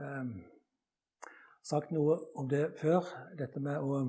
[0.00, 0.30] eh,
[1.62, 3.04] Sagt noe om det før,
[3.36, 4.00] dette med å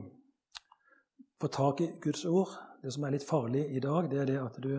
[1.41, 2.53] få tak i Guds ord.
[2.81, 4.71] Det som er litt farlig i dag, det er det at du,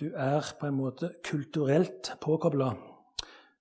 [0.00, 2.70] du er på en måte kulturelt påkobla.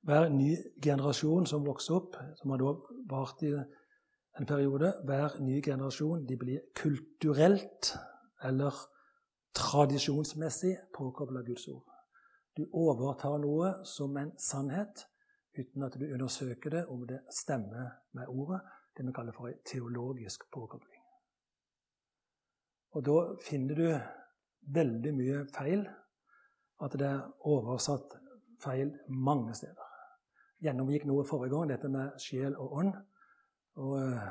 [0.04, 0.52] Hver ny
[0.84, 2.74] generasjon som vokser opp, som har da
[3.10, 7.94] vart i en periode, hver ny generasjon de blir kulturelt
[8.44, 8.78] eller
[9.58, 11.86] tradisjonsmessig påkobla Guds ord.
[12.58, 15.08] Du overtar noe som en sannhet
[15.58, 18.62] uten at du undersøker det om det stemmer med ordet.
[18.98, 21.02] Det vi kaller for en teologisk påkobling.
[22.94, 23.18] Og da
[23.50, 23.88] finner du
[24.74, 25.88] veldig mye feil.
[26.84, 28.18] At det er oversatt
[28.64, 29.90] feil mange steder.
[30.64, 32.94] Gjennomgikk noe forrige gang, dette med sjel og ånd.
[33.76, 34.30] Og, eh,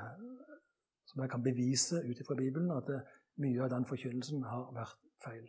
[1.07, 2.89] som jeg kan bevise ut ifra Bibelen, at
[3.37, 5.47] mye av den forkynnelsen har vært feil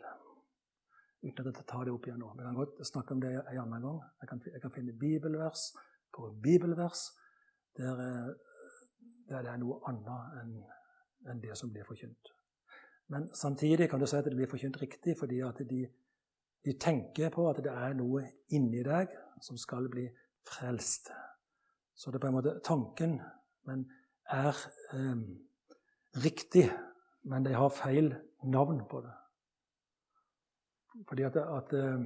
[1.23, 2.29] uten at jeg tar det opp igjen nå.
[2.37, 3.99] Vi kan godt snakke om det en annen gang.
[4.21, 5.69] Jeg kan, jeg kan finne bibelvers
[6.13, 7.07] på bibelvers
[7.77, 8.31] der, eh,
[9.29, 10.55] der, det er noe annet enn
[11.31, 12.33] en det som blir forkynt.
[13.07, 15.85] Men samtidig kan du si at det blir forkynt riktig fordi at de,
[16.65, 19.11] de tenker på at det er noe inni deg
[19.41, 20.07] som skal bli
[20.47, 21.11] frelst.
[21.95, 23.19] Så det er på en måte tanken,
[23.67, 23.85] men
[24.31, 24.57] er
[24.93, 25.23] eh,
[26.23, 26.67] riktig.
[27.23, 28.11] Men de har feil
[28.43, 29.13] navn på det.
[31.07, 32.01] Fordi at, at eh,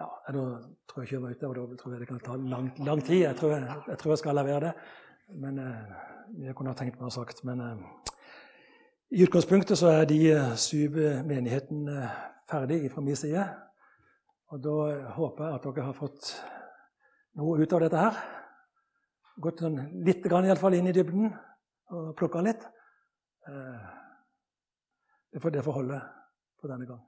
[0.00, 0.44] ja, Nå
[0.88, 3.04] tror jeg ikke jeg var ute, og da tror jeg det kan ta lang, lang
[3.04, 3.20] tid.
[3.24, 4.72] Jeg tror jeg, jeg tror jeg, skal levere det.
[5.42, 5.82] Men eh,
[6.46, 7.44] jeg kunne ha tenkt meg å ha sagt.
[7.46, 7.76] Men eh,
[9.18, 10.20] i utgangspunktet så er de
[10.58, 12.08] syv menighetene
[12.50, 13.44] ferdig fra min side.
[14.54, 14.76] Og da
[15.16, 16.22] håper jeg at dere har fått
[17.38, 18.20] noe ut av dette her.
[19.42, 21.32] Gått sånn litt grann, i fall, inn i dybden
[21.94, 22.62] og plukka litt.
[25.34, 25.98] Det får, det får holde
[26.60, 27.02] for denne gang.